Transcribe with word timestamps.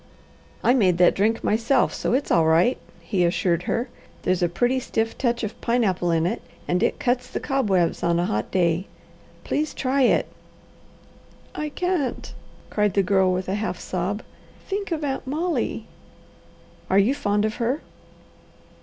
"I 0.63 0.73
made 0.73 0.97
that 0.97 1.13
drink 1.13 1.43
myself, 1.43 1.93
so 1.93 2.13
it's 2.13 2.31
all 2.31 2.47
right," 2.47 2.79
he 3.01 3.23
assured 3.23 3.61
her. 3.69 3.87
"There's 4.23 4.41
a 4.41 4.49
pretty 4.49 4.79
stiff 4.79 5.15
touch 5.15 5.43
of 5.43 5.61
pineapple 5.61 6.09
in 6.09 6.25
it, 6.25 6.41
and 6.67 6.81
it 6.81 6.97
cuts 6.99 7.29
the 7.29 7.39
cobwebs 7.39 8.01
on 8.01 8.17
a 8.19 8.25
hot 8.25 8.49
day. 8.49 8.87
Please 9.43 9.75
try 9.75 10.01
it!" 10.01 10.25
"I 11.53 11.69
can't!" 11.69 12.33
cried 12.71 12.95
the 12.95 13.03
Girl 13.03 13.31
with 13.31 13.47
a 13.47 13.53
half 13.53 13.79
sob. 13.79 14.23
"Think 14.67 14.91
of 14.91 15.03
Aunt 15.03 15.27
Molly!" 15.27 15.85
"Are 16.89 16.97
you 16.97 17.13
fond 17.13 17.45
of 17.45 17.57
her?" 17.57 17.81